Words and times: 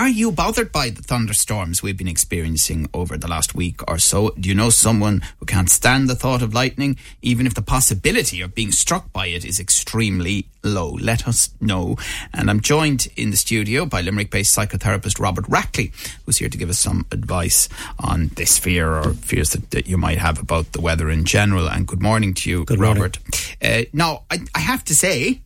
Are 0.00 0.08
you 0.08 0.32
bothered 0.32 0.72
by 0.72 0.88
the 0.88 1.02
thunderstorms 1.02 1.82
we've 1.82 1.98
been 1.98 2.08
experiencing 2.08 2.88
over 2.94 3.18
the 3.18 3.28
last 3.28 3.54
week 3.54 3.86
or 3.86 3.98
so? 3.98 4.30
Do 4.30 4.48
you 4.48 4.54
know 4.54 4.70
someone 4.70 5.20
who 5.38 5.44
can't 5.44 5.68
stand 5.68 6.08
the 6.08 6.14
thought 6.14 6.40
of 6.40 6.54
lightning, 6.54 6.96
even 7.20 7.46
if 7.46 7.52
the 7.52 7.60
possibility 7.60 8.40
of 8.40 8.54
being 8.54 8.72
struck 8.72 9.12
by 9.12 9.26
it 9.26 9.44
is 9.44 9.60
extremely 9.60 10.46
low? 10.64 10.92
Let 10.92 11.28
us 11.28 11.50
know. 11.60 11.98
And 12.32 12.48
I'm 12.48 12.60
joined 12.60 13.08
in 13.14 13.30
the 13.30 13.36
studio 13.36 13.84
by 13.84 14.00
Limerick 14.00 14.30
based 14.30 14.56
psychotherapist 14.56 15.20
Robert 15.20 15.44
Rackley, 15.50 15.92
who's 16.24 16.38
here 16.38 16.48
to 16.48 16.56
give 16.56 16.70
us 16.70 16.78
some 16.78 17.04
advice 17.12 17.68
on 17.98 18.28
this 18.36 18.58
fear 18.58 18.90
or 18.90 19.12
fears 19.12 19.50
that, 19.50 19.70
that 19.72 19.86
you 19.86 19.98
might 19.98 20.16
have 20.16 20.40
about 20.40 20.72
the 20.72 20.80
weather 20.80 21.10
in 21.10 21.26
general. 21.26 21.68
And 21.68 21.86
good 21.86 22.00
morning 22.00 22.32
to 22.36 22.48
you, 22.48 22.64
Good 22.64 22.80
Robert. 22.80 23.18
Uh, 23.60 23.82
now, 23.92 24.22
I, 24.30 24.38
I 24.54 24.60
have 24.60 24.82
to 24.86 24.94
say, 24.94 25.42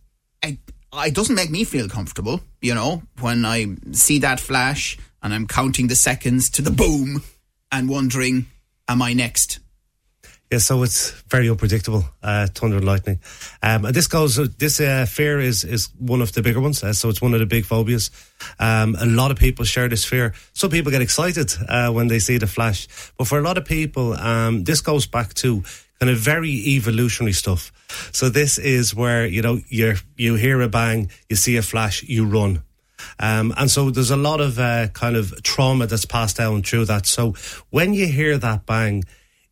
it 1.03 1.15
doesn't 1.15 1.35
make 1.35 1.51
me 1.51 1.65
feel 1.65 1.89
comfortable, 1.89 2.41
you 2.61 2.75
know, 2.75 3.03
when 3.21 3.45
I 3.45 3.67
see 3.93 4.21
that 4.21 4.41
flash 4.41 4.99
and 5.23 5.35
I'm 5.35 5.47
counting 5.47 5.89
the 5.89 5.97
seconds 5.97 6.51
to 6.51 6.63
the 6.63 6.71
boom 6.71 7.23
and 7.73 7.89
wondering, 7.89 8.47
am 8.89 9.03
I 9.03 9.13
next? 9.13 9.59
Yeah, 10.51 10.59
so 10.59 10.83
it's 10.83 11.11
very 11.29 11.49
unpredictable, 11.49 12.05
uh, 12.23 12.47
thunder 12.47 12.77
and 12.77 12.85
lightning. 12.85 13.19
Um, 13.63 13.87
and 13.87 13.95
this 13.95 14.07
goes, 14.07 14.37
this 14.59 14.79
uh, 14.79 15.07
fear 15.09 15.41
is 15.41 15.65
is 15.65 15.89
one 15.99 16.21
of 16.21 16.33
the 16.33 16.43
bigger 16.43 16.61
ones, 16.61 16.85
uh, 16.85 16.93
so 16.93 17.09
it's 17.09 17.23
one 17.23 17.35
of 17.35 17.41
the 17.41 17.47
big 17.47 17.65
phobias. 17.65 18.11
Um, 18.59 18.95
a 19.01 19.07
lot 19.07 19.31
of 19.31 19.39
people 19.39 19.65
share 19.65 19.89
this 19.89 20.05
fear. 20.05 20.35
Some 20.53 20.71
people 20.71 20.93
get 20.93 21.03
excited 21.03 21.53
uh, 21.69 21.91
when 21.91 22.09
they 22.09 22.19
see 22.19 22.39
the 22.39 22.47
flash, 22.47 22.87
but 23.17 23.27
for 23.27 23.39
a 23.39 23.43
lot 23.43 23.59
of 23.59 23.65
people, 23.65 24.13
um, 24.15 24.65
this 24.65 24.81
goes 24.81 25.07
back 25.07 25.35
to 25.35 25.63
kind 25.99 26.11
of 26.11 26.19
very 26.19 26.51
evolutionary 26.51 27.33
stuff. 27.33 27.73
So 28.13 28.29
this 28.29 28.59
is 28.59 28.95
where 28.95 29.27
you 29.27 29.43
know 29.43 29.61
you 29.69 29.97
you 30.17 30.35
hear 30.35 30.61
a 30.61 30.69
bang, 30.69 31.11
you 31.29 31.37
see 31.37 31.57
a 31.57 31.63
flash, 31.63 32.03
you 32.03 32.27
run. 32.27 32.63
Um, 33.19 33.53
and 33.57 33.71
so 33.71 33.91
there's 33.91 34.11
a 34.11 34.17
lot 34.17 34.41
of 34.41 34.59
uh, 34.59 34.89
kind 34.89 35.17
of 35.17 35.43
trauma 35.43 35.87
that's 35.87 36.05
passed 36.05 36.37
down 36.37 36.63
through 36.63 36.87
that. 36.87 37.07
So 37.07 37.35
when 37.71 37.95
you 37.95 38.07
hear 38.07 38.39
that 38.39 38.67
bang, 38.67 39.05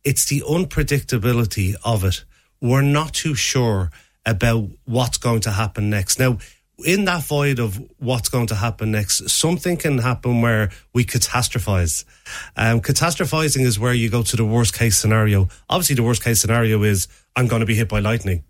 it's 0.03 0.25
the 0.27 0.41
unpredictability 0.41 1.75
of 1.83 2.03
it. 2.03 2.23
We're 2.61 2.81
not 2.81 3.13
too 3.13 3.35
sure 3.35 3.91
about 4.25 4.69
what's 4.85 5.17
going 5.17 5.41
to 5.41 5.51
happen 5.51 5.89
next. 5.89 6.19
Now, 6.19 6.37
in 6.85 7.05
that 7.05 7.23
void 7.23 7.59
of 7.59 7.79
what's 7.99 8.29
going 8.29 8.47
to 8.47 8.55
happen 8.55 8.91
next, 8.91 9.29
something 9.29 9.77
can 9.77 9.99
happen 9.99 10.41
where 10.41 10.71
we 10.93 11.03
catastrophize. 11.03 12.03
Um, 12.57 12.81
catastrophizing 12.81 13.61
is 13.61 13.79
where 13.79 13.93
you 13.93 14.09
go 14.09 14.23
to 14.23 14.35
the 14.35 14.45
worst 14.45 14.73
case 14.73 14.97
scenario. 14.97 15.49
Obviously, 15.69 15.95
the 15.95 16.03
worst 16.03 16.23
case 16.23 16.41
scenario 16.41 16.83
is 16.83 17.07
I'm 17.35 17.47
going 17.47 17.59
to 17.59 17.65
be 17.65 17.75
hit 17.75 17.89
by 17.89 17.99
lightning. 17.99 18.43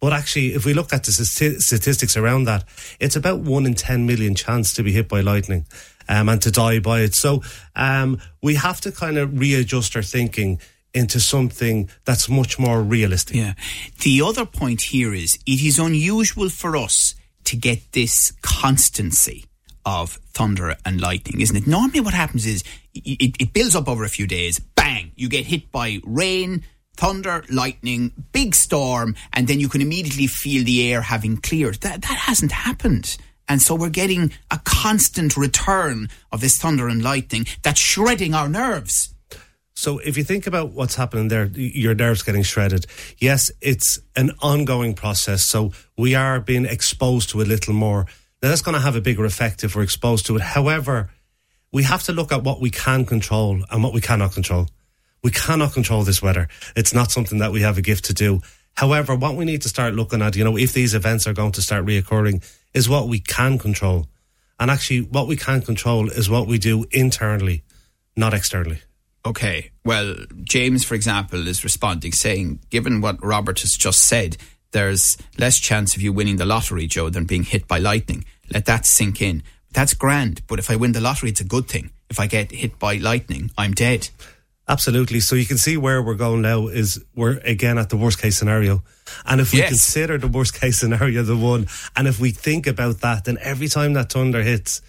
But 0.00 0.12
actually, 0.12 0.54
if 0.54 0.64
we 0.64 0.74
look 0.74 0.92
at 0.92 1.04
the 1.04 1.12
statistics 1.12 2.16
around 2.16 2.44
that, 2.44 2.64
it's 3.00 3.16
about 3.16 3.40
one 3.40 3.66
in 3.66 3.74
10 3.74 4.06
million 4.06 4.34
chance 4.34 4.72
to 4.74 4.84
be 4.84 4.92
hit 4.92 5.08
by 5.08 5.20
lightning 5.22 5.66
um, 6.08 6.28
and 6.28 6.40
to 6.42 6.52
die 6.52 6.78
by 6.78 7.00
it. 7.00 7.14
So 7.14 7.42
um, 7.74 8.20
we 8.40 8.54
have 8.54 8.80
to 8.82 8.92
kind 8.92 9.18
of 9.18 9.38
readjust 9.38 9.96
our 9.96 10.02
thinking 10.02 10.60
into 10.98 11.20
something 11.20 11.88
that's 12.04 12.28
much 12.28 12.58
more 12.58 12.82
realistic. 12.82 13.36
Yeah. 13.36 13.54
The 14.02 14.22
other 14.22 14.44
point 14.44 14.82
here 14.82 15.14
is 15.14 15.38
it 15.46 15.62
is 15.62 15.78
unusual 15.78 16.48
for 16.48 16.76
us 16.76 17.14
to 17.44 17.56
get 17.56 17.92
this 17.92 18.32
constancy 18.42 19.46
of 19.86 20.18
thunder 20.34 20.76
and 20.84 21.00
lightning, 21.00 21.40
isn't 21.40 21.56
it? 21.56 21.66
Normally, 21.66 22.00
what 22.00 22.12
happens 22.12 22.44
is 22.44 22.62
it, 22.92 23.36
it 23.40 23.52
builds 23.54 23.74
up 23.74 23.88
over 23.88 24.04
a 24.04 24.08
few 24.08 24.26
days. 24.26 24.58
Bang! 24.58 25.12
You 25.16 25.30
get 25.30 25.46
hit 25.46 25.72
by 25.72 26.00
rain, 26.04 26.64
thunder, 26.94 27.44
lightning, 27.48 28.12
big 28.32 28.54
storm, 28.54 29.14
and 29.32 29.48
then 29.48 29.60
you 29.60 29.68
can 29.68 29.80
immediately 29.80 30.26
feel 30.26 30.64
the 30.64 30.92
air 30.92 31.00
having 31.00 31.38
cleared. 31.38 31.76
That 31.76 32.02
that 32.02 32.18
hasn't 32.18 32.52
happened. 32.52 33.16
And 33.48 33.62
so 33.62 33.74
we're 33.74 33.88
getting 33.88 34.32
a 34.50 34.60
constant 34.64 35.36
return 35.36 36.10
of 36.30 36.42
this 36.42 36.58
thunder 36.58 36.86
and 36.88 37.02
lightning 37.02 37.46
that's 37.62 37.80
shredding 37.80 38.34
our 38.34 38.48
nerves. 38.48 39.14
So 39.78 39.98
if 39.98 40.16
you 40.16 40.24
think 40.24 40.48
about 40.48 40.72
what's 40.72 40.96
happening 40.96 41.28
there, 41.28 41.46
your 41.54 41.94
nerves 41.94 42.24
getting 42.24 42.42
shredded. 42.42 42.86
Yes, 43.18 43.48
it's 43.60 44.00
an 44.16 44.32
ongoing 44.42 44.92
process. 44.92 45.44
So 45.44 45.70
we 45.96 46.16
are 46.16 46.40
being 46.40 46.64
exposed 46.64 47.30
to 47.30 47.42
a 47.42 47.46
little 47.46 47.74
more. 47.74 48.06
Now 48.42 48.48
that's 48.48 48.60
going 48.60 48.74
to 48.74 48.80
have 48.80 48.96
a 48.96 49.00
bigger 49.00 49.24
effect 49.24 49.62
if 49.62 49.76
we're 49.76 49.84
exposed 49.84 50.26
to 50.26 50.34
it. 50.34 50.42
However, 50.42 51.10
we 51.70 51.84
have 51.84 52.02
to 52.02 52.12
look 52.12 52.32
at 52.32 52.42
what 52.42 52.60
we 52.60 52.70
can 52.70 53.04
control 53.04 53.62
and 53.70 53.84
what 53.84 53.94
we 53.94 54.00
cannot 54.00 54.32
control. 54.32 54.66
We 55.22 55.30
cannot 55.30 55.74
control 55.74 56.02
this 56.02 56.20
weather. 56.20 56.48
It's 56.74 56.92
not 56.92 57.12
something 57.12 57.38
that 57.38 57.52
we 57.52 57.60
have 57.60 57.78
a 57.78 57.82
gift 57.82 58.06
to 58.06 58.14
do. 58.14 58.40
However, 58.74 59.14
what 59.14 59.36
we 59.36 59.44
need 59.44 59.62
to 59.62 59.68
start 59.68 59.94
looking 59.94 60.22
at, 60.22 60.34
you 60.34 60.42
know, 60.42 60.58
if 60.58 60.72
these 60.72 60.92
events 60.92 61.28
are 61.28 61.34
going 61.34 61.52
to 61.52 61.62
start 61.62 61.86
reoccurring, 61.86 62.42
is 62.74 62.88
what 62.88 63.06
we 63.06 63.20
can 63.20 63.58
control. 63.58 64.08
And 64.58 64.72
actually, 64.72 65.02
what 65.02 65.28
we 65.28 65.36
can 65.36 65.62
control 65.62 66.08
is 66.10 66.28
what 66.28 66.48
we 66.48 66.58
do 66.58 66.84
internally, 66.90 67.62
not 68.16 68.34
externally. 68.34 68.80
Okay. 69.28 69.70
Well, 69.84 70.14
James, 70.42 70.84
for 70.84 70.94
example, 70.94 71.46
is 71.48 71.62
responding 71.64 72.12
saying, 72.12 72.60
given 72.70 73.00
what 73.02 73.22
Robert 73.22 73.60
has 73.60 73.72
just 73.72 74.00
said, 74.02 74.36
there's 74.72 75.16
less 75.38 75.58
chance 75.58 75.94
of 75.96 76.02
you 76.02 76.12
winning 76.14 76.36
the 76.36 76.46
lottery, 76.46 76.86
Joe, 76.86 77.10
than 77.10 77.24
being 77.24 77.42
hit 77.44 77.68
by 77.68 77.78
lightning. 77.78 78.24
Let 78.52 78.64
that 78.66 78.86
sink 78.86 79.20
in. 79.20 79.42
That's 79.72 79.92
grand, 79.94 80.40
but 80.46 80.58
if 80.58 80.70
I 80.70 80.76
win 80.76 80.92
the 80.92 81.00
lottery, 81.00 81.28
it's 81.30 81.40
a 81.42 81.44
good 81.44 81.68
thing. 81.68 81.90
If 82.08 82.18
I 82.18 82.26
get 82.26 82.52
hit 82.52 82.78
by 82.78 82.96
lightning, 82.96 83.50
I'm 83.58 83.74
dead. 83.74 84.08
Absolutely. 84.66 85.20
So 85.20 85.34
you 85.36 85.46
can 85.46 85.58
see 85.58 85.76
where 85.76 86.02
we're 86.02 86.14
going 86.14 86.42
now 86.42 86.68
is 86.68 87.02
we're 87.14 87.38
again 87.44 87.76
at 87.78 87.88
the 87.90 87.96
worst 87.96 88.20
case 88.20 88.36
scenario. 88.38 88.82
And 89.26 89.40
if 89.40 89.52
we 89.52 89.58
Yes. 89.60 89.68
consider 89.70 90.18
the 90.18 90.28
worst 90.28 90.54
case 90.58 90.78
scenario 90.78 91.22
the 91.22 91.36
one, 91.36 91.66
and 91.96 92.06
if 92.08 92.18
we 92.20 92.30
think 92.30 92.66
about 92.66 93.00
that, 93.00 93.24
then 93.24 93.38
every 93.42 93.68
time 93.68 93.92
that 93.94 94.10
thunder 94.12 94.42
hits, 94.42 94.80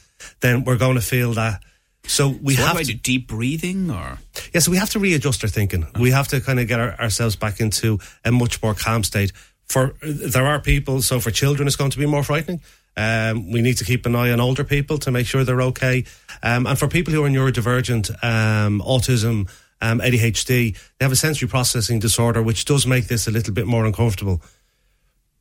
then 0.41 0.63
we're 0.66 0.77
going 0.77 0.95
to 0.95 1.01
feel 1.01 1.33
that. 1.33 1.61
So 2.05 2.29
we 2.29 2.55
so 2.55 2.63
have 2.63 2.73
do 2.73 2.79
I 2.79 2.83
to, 2.83 2.93
do? 2.93 2.99
Deep 2.99 3.27
breathing 3.27 3.91
or? 3.91 4.17
Yes, 4.53 4.67
we 4.67 4.77
have 4.77 4.89
to 4.91 4.99
readjust 4.99 5.43
our 5.43 5.49
thinking. 5.49 5.85
We 5.99 6.11
have 6.11 6.27
to 6.29 6.41
kind 6.41 6.59
of 6.59 6.67
get 6.67 6.79
our, 6.79 6.99
ourselves 6.99 7.35
back 7.35 7.59
into 7.59 7.99
a 8.25 8.31
much 8.31 8.61
more 8.63 8.73
calm 8.73 9.03
state. 9.03 9.31
For 9.67 9.93
there 10.01 10.47
are 10.47 10.59
people, 10.59 11.01
so 11.01 11.19
for 11.19 11.29
children, 11.29 11.67
it's 11.67 11.75
going 11.75 11.91
to 11.91 11.99
be 11.99 12.07
more 12.07 12.23
frightening. 12.23 12.61
Um, 12.97 13.51
we 13.51 13.61
need 13.61 13.77
to 13.77 13.85
keep 13.85 14.05
an 14.05 14.15
eye 14.15 14.31
on 14.31 14.39
older 14.39 14.63
people 14.63 14.97
to 14.99 15.11
make 15.11 15.27
sure 15.27 15.43
they're 15.43 15.61
okay. 15.61 16.05
Um, 16.41 16.65
and 16.65 16.77
for 16.77 16.88
people 16.88 17.13
who 17.13 17.23
are 17.23 17.29
neurodivergent, 17.29 18.11
um, 18.23 18.81
autism, 18.81 19.49
um, 19.81 19.99
ADHD, 19.99 20.75
they 20.97 21.05
have 21.05 21.11
a 21.11 21.15
sensory 21.15 21.47
processing 21.47 21.99
disorder, 21.99 22.41
which 22.41 22.65
does 22.65 22.88
make 22.88 23.07
this 23.07 23.27
a 23.27 23.31
little 23.31 23.53
bit 23.53 23.67
more 23.67 23.85
uncomfortable. 23.85 24.41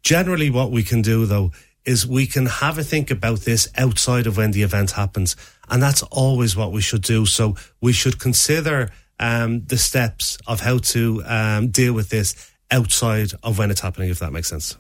Generally, 0.02 0.50
what 0.50 0.70
we 0.70 0.82
can 0.82 1.02
do 1.02 1.26
though 1.26 1.50
is 1.88 2.06
we 2.06 2.26
can 2.26 2.44
have 2.44 2.76
a 2.76 2.84
think 2.84 3.10
about 3.10 3.40
this 3.40 3.66
outside 3.74 4.26
of 4.26 4.36
when 4.36 4.50
the 4.50 4.62
event 4.62 4.90
happens. 4.90 5.34
And 5.70 5.82
that's 5.82 6.02
always 6.02 6.54
what 6.54 6.70
we 6.70 6.82
should 6.82 7.02
do. 7.02 7.24
So 7.24 7.56
we 7.80 7.94
should 7.94 8.20
consider 8.20 8.90
um, 9.18 9.64
the 9.64 9.78
steps 9.78 10.36
of 10.46 10.60
how 10.60 10.78
to 10.78 11.22
um, 11.24 11.68
deal 11.68 11.94
with 11.94 12.10
this 12.10 12.52
outside 12.70 13.30
of 13.42 13.58
when 13.58 13.70
it's 13.70 13.80
happening, 13.80 14.10
if 14.10 14.18
that 14.18 14.32
makes 14.32 14.48
sense. 14.48 14.76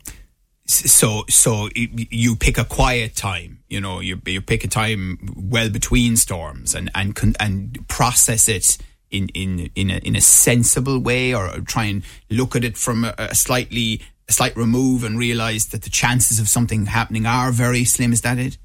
So, 0.66 1.24
so 1.30 1.70
you 1.74 2.36
pick 2.36 2.58
a 2.58 2.64
quiet 2.64 3.16
time. 3.16 3.60
You 3.70 3.80
know, 3.80 4.00
you 4.00 4.20
you 4.26 4.42
pick 4.42 4.64
a 4.64 4.68
time 4.68 5.18
well 5.34 5.70
between 5.70 6.16
storms 6.18 6.74
and 6.74 6.90
and 6.94 7.36
and 7.40 7.88
process 7.88 8.50
it 8.50 8.76
in 9.10 9.28
in 9.30 9.70
in 9.74 9.90
a, 9.90 9.96
in 9.96 10.14
a 10.14 10.20
sensible 10.20 10.98
way, 10.98 11.34
or 11.34 11.60
try 11.60 11.84
and 11.84 12.02
look 12.28 12.54
at 12.54 12.64
it 12.64 12.76
from 12.76 13.04
a, 13.04 13.14
a 13.16 13.34
slightly 13.34 14.02
a 14.28 14.32
slight 14.32 14.56
remove 14.56 15.04
and 15.04 15.18
realize 15.18 15.66
that 15.66 15.82
the 15.82 15.90
chances 15.90 16.38
of 16.38 16.48
something 16.48 16.86
happening 16.86 17.26
are 17.26 17.50
very 17.52 17.84
slim. 17.84 18.12
Is 18.12 18.20
that 18.22 18.38
it? 18.38 18.58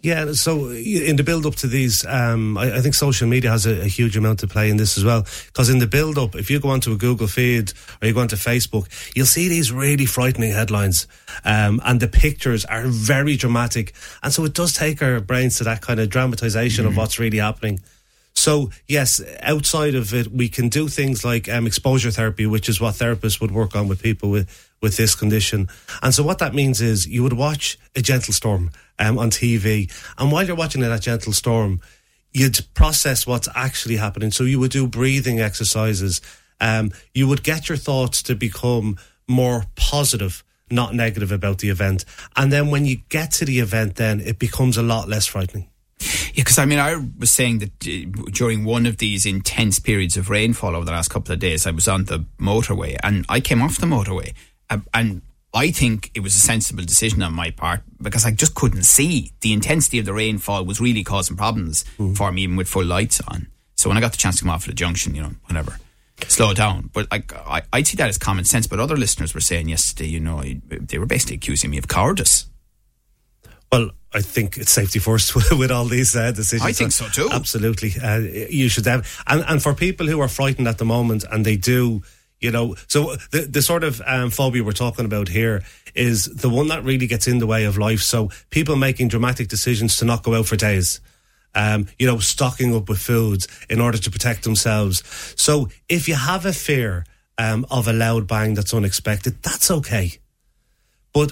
Yeah, 0.00 0.32
so 0.32 0.70
in 0.70 1.14
the 1.14 1.22
build 1.22 1.46
up 1.46 1.54
to 1.56 1.68
these, 1.68 2.04
um, 2.06 2.58
I, 2.58 2.78
I 2.78 2.80
think 2.80 2.96
social 2.96 3.28
media 3.28 3.50
has 3.52 3.66
a, 3.66 3.82
a 3.82 3.86
huge 3.86 4.16
amount 4.16 4.40
to 4.40 4.48
play 4.48 4.68
in 4.68 4.76
this 4.76 4.98
as 4.98 5.04
well. 5.04 5.24
Because 5.46 5.70
in 5.70 5.78
the 5.78 5.86
build 5.86 6.18
up, 6.18 6.34
if 6.34 6.50
you 6.50 6.58
go 6.58 6.70
onto 6.70 6.92
a 6.92 6.96
Google 6.96 7.28
feed 7.28 7.72
or 8.00 8.08
you 8.08 8.14
go 8.14 8.20
onto 8.20 8.34
Facebook, 8.34 8.88
you'll 9.14 9.26
see 9.26 9.48
these 9.48 9.70
really 9.70 10.04
frightening 10.04 10.50
headlines. 10.50 11.06
Um, 11.44 11.80
and 11.84 12.00
the 12.00 12.08
pictures 12.08 12.64
are 12.64 12.82
very 12.86 13.36
dramatic. 13.36 13.92
And 14.24 14.32
so 14.32 14.44
it 14.44 14.54
does 14.54 14.74
take 14.74 15.00
our 15.02 15.20
brains 15.20 15.58
to 15.58 15.64
that 15.64 15.82
kind 15.82 16.00
of 16.00 16.08
dramatization 16.08 16.84
of 16.84 16.96
what's 16.96 17.20
really 17.20 17.38
happening. 17.38 17.78
So 18.42 18.70
yes, 18.88 19.22
outside 19.40 19.94
of 19.94 20.12
it, 20.12 20.32
we 20.32 20.48
can 20.48 20.68
do 20.68 20.88
things 20.88 21.24
like 21.24 21.48
um, 21.48 21.64
exposure 21.64 22.10
therapy, 22.10 22.44
which 22.44 22.68
is 22.68 22.80
what 22.80 22.96
therapists 22.96 23.40
would 23.40 23.52
work 23.52 23.76
on 23.76 23.86
with 23.86 24.02
people 24.02 24.30
with 24.30 24.48
with 24.82 24.96
this 24.96 25.14
condition. 25.14 25.68
And 26.02 26.12
so 26.12 26.24
what 26.24 26.40
that 26.40 26.52
means 26.52 26.80
is 26.80 27.06
you 27.06 27.22
would 27.22 27.34
watch 27.34 27.78
a 27.94 28.02
gentle 28.02 28.34
storm 28.34 28.72
um, 28.98 29.16
on 29.16 29.30
TV, 29.30 29.88
and 30.18 30.32
while 30.32 30.44
you're 30.44 30.56
watching 30.56 30.80
that 30.80 31.00
gentle 31.00 31.32
storm, 31.32 31.80
you'd 32.32 32.58
process 32.74 33.28
what's 33.28 33.48
actually 33.54 33.96
happening. 33.96 34.32
So 34.32 34.42
you 34.42 34.58
would 34.58 34.72
do 34.72 34.88
breathing 34.88 35.40
exercises. 35.40 36.20
Um, 36.60 36.90
you 37.14 37.28
would 37.28 37.44
get 37.44 37.68
your 37.68 37.78
thoughts 37.78 38.24
to 38.24 38.34
become 38.34 38.96
more 39.28 39.66
positive, 39.76 40.42
not 40.68 40.96
negative 40.96 41.30
about 41.30 41.58
the 41.58 41.68
event. 41.68 42.04
And 42.34 42.52
then 42.52 42.72
when 42.72 42.86
you 42.86 42.96
get 43.08 43.30
to 43.38 43.44
the 43.44 43.60
event, 43.60 43.94
then 43.94 44.18
it 44.20 44.40
becomes 44.40 44.76
a 44.76 44.82
lot 44.82 45.08
less 45.08 45.26
frightening. 45.26 45.68
Yeah, 46.34 46.42
because 46.42 46.58
I 46.58 46.64
mean, 46.64 46.78
I 46.78 46.96
was 47.18 47.30
saying 47.30 47.58
that 47.60 47.86
uh, 47.86 48.30
during 48.30 48.64
one 48.64 48.86
of 48.86 48.98
these 48.98 49.26
intense 49.26 49.78
periods 49.78 50.16
of 50.16 50.30
rainfall 50.30 50.74
over 50.74 50.84
the 50.84 50.92
last 50.92 51.08
couple 51.08 51.32
of 51.32 51.38
days, 51.38 51.66
I 51.66 51.70
was 51.70 51.88
on 51.88 52.04
the 52.04 52.24
motorway 52.38 52.96
and 53.02 53.24
I 53.28 53.40
came 53.40 53.62
off 53.62 53.78
the 53.78 53.86
motorway. 53.86 54.34
Uh, 54.70 54.78
and 54.94 55.22
I 55.54 55.70
think 55.70 56.10
it 56.14 56.20
was 56.20 56.34
a 56.34 56.40
sensible 56.40 56.84
decision 56.84 57.22
on 57.22 57.34
my 57.34 57.50
part 57.50 57.82
because 58.00 58.24
I 58.24 58.30
just 58.30 58.54
couldn't 58.54 58.84
see. 58.84 59.32
The 59.40 59.52
intensity 59.52 59.98
of 59.98 60.06
the 60.06 60.14
rainfall 60.14 60.64
was 60.64 60.80
really 60.80 61.04
causing 61.04 61.36
problems 61.36 61.84
mm. 61.98 62.16
for 62.16 62.32
me, 62.32 62.42
even 62.42 62.56
with 62.56 62.68
full 62.68 62.84
lights 62.84 63.20
on. 63.28 63.48
So 63.76 63.90
when 63.90 63.98
I 63.98 64.00
got 64.00 64.12
the 64.12 64.18
chance 64.18 64.36
to 64.36 64.44
come 64.44 64.50
off 64.50 64.62
at 64.62 64.68
the 64.68 64.74
junction, 64.74 65.14
you 65.14 65.22
know, 65.22 65.32
whatever, 65.46 65.76
slow 66.28 66.54
down. 66.54 66.88
But 66.92 67.10
like, 67.10 67.34
I, 67.34 67.62
I 67.72 67.82
see 67.82 67.96
that 67.96 68.08
as 68.08 68.16
common 68.16 68.44
sense. 68.44 68.66
But 68.66 68.80
other 68.80 68.96
listeners 68.96 69.34
were 69.34 69.40
saying 69.40 69.68
yesterday, 69.68 70.08
you 70.08 70.20
know, 70.20 70.42
they 70.68 70.98
were 70.98 71.06
basically 71.06 71.36
accusing 71.36 71.70
me 71.70 71.78
of 71.78 71.88
cowardice. 71.88 72.46
Well, 73.70 73.90
I 74.14 74.20
think 74.20 74.56
it's 74.58 74.70
safety 74.70 74.98
first 74.98 75.34
with 75.58 75.70
all 75.70 75.86
these 75.86 76.14
uh, 76.14 76.32
decisions. 76.32 76.68
I 76.68 76.72
think 76.72 76.92
so 76.92 77.08
too. 77.08 77.28
Absolutely, 77.30 77.94
uh, 78.02 78.18
you 78.18 78.68
should 78.68 78.86
have. 78.86 79.22
And 79.26 79.44
and 79.48 79.62
for 79.62 79.74
people 79.74 80.06
who 80.06 80.20
are 80.20 80.28
frightened 80.28 80.68
at 80.68 80.78
the 80.78 80.84
moment, 80.84 81.24
and 81.30 81.44
they 81.44 81.56
do, 81.56 82.02
you 82.40 82.50
know, 82.50 82.76
so 82.88 83.16
the 83.30 83.42
the 83.42 83.62
sort 83.62 83.84
of 83.84 84.02
um, 84.06 84.30
phobia 84.30 84.62
we're 84.62 84.72
talking 84.72 85.04
about 85.04 85.28
here 85.28 85.62
is 85.94 86.24
the 86.24 86.48
one 86.48 86.68
that 86.68 86.84
really 86.84 87.06
gets 87.06 87.26
in 87.26 87.38
the 87.38 87.46
way 87.46 87.64
of 87.64 87.78
life. 87.78 88.00
So 88.00 88.30
people 88.50 88.76
making 88.76 89.08
dramatic 89.08 89.48
decisions 89.48 89.96
to 89.96 90.04
not 90.04 90.22
go 90.22 90.34
out 90.34 90.46
for 90.46 90.56
days. 90.56 91.00
Um, 91.54 91.86
you 91.98 92.06
know, 92.06 92.18
stocking 92.18 92.74
up 92.74 92.88
with 92.88 92.98
foods 92.98 93.46
in 93.68 93.78
order 93.78 93.98
to 93.98 94.10
protect 94.10 94.42
themselves. 94.44 95.02
So 95.36 95.68
if 95.86 96.08
you 96.08 96.14
have 96.14 96.46
a 96.46 96.52
fear 96.54 97.04
um, 97.36 97.66
of 97.70 97.86
a 97.86 97.92
loud 97.92 98.26
bang 98.26 98.54
that's 98.54 98.72
unexpected, 98.72 99.42
that's 99.42 99.70
okay. 99.70 100.12
But 101.12 101.30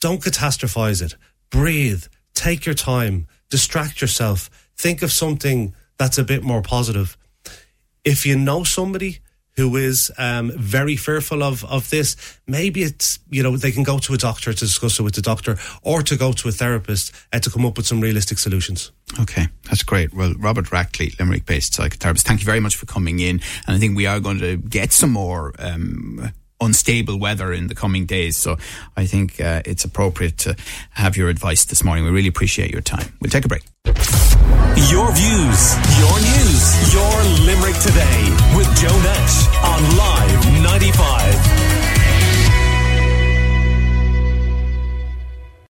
don't 0.00 0.22
catastrophize 0.22 1.02
it 1.02 1.16
breathe, 1.50 2.04
take 2.34 2.66
your 2.66 2.74
time, 2.74 3.26
distract 3.50 4.00
yourself, 4.00 4.50
think 4.76 5.02
of 5.02 5.12
something 5.12 5.74
that's 5.98 6.18
a 6.18 6.24
bit 6.24 6.42
more 6.42 6.62
positive. 6.62 7.16
If 8.04 8.24
you 8.24 8.36
know 8.38 8.64
somebody 8.64 9.18
who 9.58 9.76
is 9.76 10.10
um, 10.18 10.52
very 10.56 10.94
fearful 10.94 11.42
of, 11.42 11.64
of 11.64 11.90
this, 11.90 12.38
maybe 12.46 12.82
it's, 12.82 13.18
you 13.28 13.42
know, 13.42 13.56
they 13.56 13.72
can 13.72 13.82
go 13.82 13.98
to 13.98 14.14
a 14.14 14.16
doctor 14.16 14.52
to 14.52 14.58
discuss 14.60 15.00
it 15.00 15.02
with 15.02 15.16
the 15.16 15.20
doctor 15.20 15.56
or 15.82 16.00
to 16.00 16.16
go 16.16 16.30
to 16.30 16.48
a 16.48 16.52
therapist 16.52 17.12
uh, 17.32 17.40
to 17.40 17.50
come 17.50 17.66
up 17.66 17.76
with 17.76 17.84
some 17.84 18.00
realistic 18.00 18.38
solutions. 18.38 18.92
Okay, 19.18 19.48
that's 19.64 19.82
great. 19.82 20.14
Well, 20.14 20.32
Robert 20.38 20.66
Rackley, 20.66 21.18
Limerick 21.18 21.44
based 21.44 21.72
psychotherapist, 21.72 22.22
thank 22.22 22.38
you 22.38 22.46
very 22.46 22.60
much 22.60 22.76
for 22.76 22.86
coming 22.86 23.18
in. 23.18 23.40
And 23.66 23.74
I 23.74 23.78
think 23.78 23.96
we 23.96 24.06
are 24.06 24.20
going 24.20 24.38
to 24.38 24.58
get 24.58 24.92
some 24.92 25.10
more 25.10 25.52
um, 25.58 26.30
unstable 26.60 27.18
weather 27.18 27.52
in 27.52 27.68
the 27.68 27.74
coming 27.74 28.06
days. 28.06 28.36
So 28.36 28.56
I 28.96 29.06
think 29.06 29.40
uh, 29.40 29.62
it's 29.64 29.84
appropriate 29.84 30.38
to 30.38 30.56
have 30.92 31.16
your 31.16 31.28
advice 31.28 31.64
this 31.64 31.84
morning. 31.84 32.04
We 32.04 32.10
really 32.10 32.28
appreciate 32.28 32.70
your 32.70 32.82
time. 32.82 33.12
We'll 33.20 33.30
take 33.30 33.44
a 33.44 33.48
break. 33.48 33.62
Your 34.90 35.12
views, 35.12 35.74
your 35.98 36.16
news, 36.20 36.94
your 36.94 37.14
Limerick 37.44 37.76
today 37.80 38.30
with 38.56 38.68
Joe 38.76 38.96
Nash 39.02 39.48
on 39.64 39.96
Live 39.96 40.62
95. 40.62 41.67